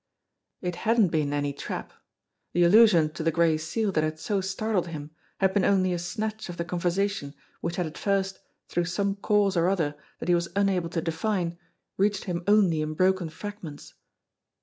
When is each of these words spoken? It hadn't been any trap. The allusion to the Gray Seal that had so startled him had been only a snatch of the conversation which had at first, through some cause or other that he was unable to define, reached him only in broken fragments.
It 0.61 0.77
hadn't 0.77 1.09
been 1.09 1.31
any 1.31 1.53
trap. 1.53 1.93
The 2.53 2.63
allusion 2.63 3.11
to 3.11 3.21
the 3.21 3.29
Gray 3.31 3.55
Seal 3.59 3.91
that 3.91 4.03
had 4.03 4.17
so 4.17 4.41
startled 4.41 4.87
him 4.87 5.11
had 5.39 5.53
been 5.53 5.63
only 5.63 5.93
a 5.93 5.99
snatch 5.99 6.49
of 6.49 6.57
the 6.57 6.65
conversation 6.65 7.35
which 7.59 7.75
had 7.75 7.85
at 7.85 7.99
first, 7.99 8.39
through 8.67 8.85
some 8.85 9.15
cause 9.17 9.55
or 9.55 9.69
other 9.69 9.93
that 10.17 10.27
he 10.27 10.33
was 10.33 10.49
unable 10.55 10.89
to 10.89 11.03
define, 11.03 11.59
reached 11.97 12.23
him 12.23 12.43
only 12.47 12.81
in 12.81 12.95
broken 12.95 13.29
fragments. 13.29 13.93